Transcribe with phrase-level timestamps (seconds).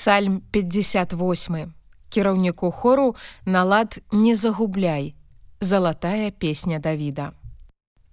[0.00, 1.72] Псальм 58.
[2.08, 5.14] Кіраўніку хору налад не загубляй.
[5.60, 7.32] Залатая песня Давіда.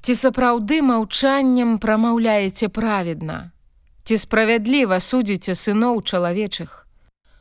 [0.01, 3.51] Ці сапраўды маўчаннем прамаўляеце праведна.
[4.03, 6.83] Ці справядліва судзіце сыноў чалавечых.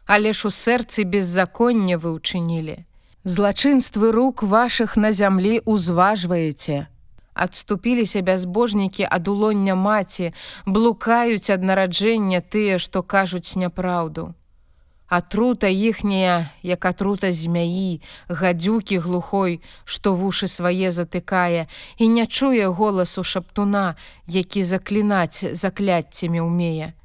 [0.07, 2.87] Але ж у сэрцы беззаконня вы ўчынілі.
[3.25, 6.87] Злачынствы рук вашых на зямлі узважваеце.
[7.37, 10.33] Адступіліся бязбожнікі ад улоння маці,
[10.65, 14.33] блукаюць ад нараджэння тыя, што кажуць няпраўду.
[15.09, 21.69] Атрута іхняя, як атрута змяі, гадзюкі глухой, што вушы свае затыкае
[22.01, 23.95] і не чуе голасу шаптуна,
[24.27, 26.97] які заклінаць закляццямі ўмее.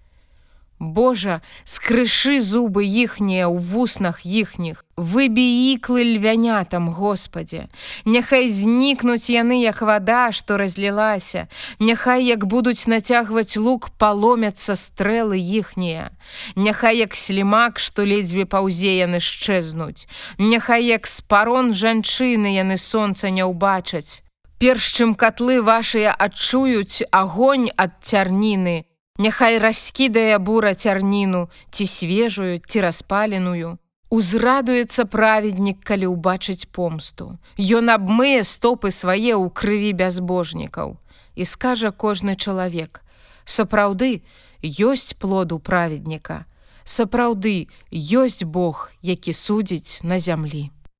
[0.81, 5.45] Божа, скрышы зубы іхнія ў вуснах іхніх, выбі
[5.77, 7.69] іклы львянятам, Господе.
[8.01, 11.45] Няхай знікнуць яны, як вада, што разлілася.
[11.77, 16.09] Няхай як будуць нацягваць лук, паломяцца стрэлы іхнія.
[16.57, 20.09] Няхай як слімак, што ледзьве паўзе яны шчэзнуць.
[20.41, 24.25] Няхай як спарон жанчыны яны сонца не ўбачаць.
[24.57, 28.89] Перш чым катлы вашыя адчуюць агонь ад цярніны,
[29.21, 33.77] Няхай раскідае бура цярніну, ці свежую, ці распаленую.
[34.09, 37.37] Узрадуецца праведнік, калі ўбачыць помсту.
[37.53, 40.97] Ён абмые стопы свае ў крыві бязбожнікаў.
[41.37, 43.05] І скажа кожны чалавек:
[43.45, 44.25] Сапраўды,
[44.65, 46.49] ёсць плоду праведніка.
[46.83, 50.73] Сапраўды, ёсць Бог, які судзіць на зямлі.